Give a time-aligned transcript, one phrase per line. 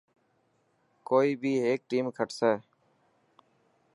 [1.09, 2.53] ڪوئي بي هيڪ ٽيم کٽسي.